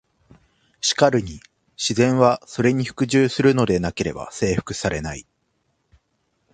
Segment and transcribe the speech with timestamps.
[0.81, 1.41] しかるに
[1.77, 5.27] 「自然は、それに服従するのでなければ征服されない」。